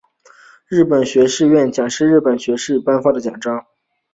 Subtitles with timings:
[0.67, 3.67] 日本学士院奖是日本学士院颁发的奖章。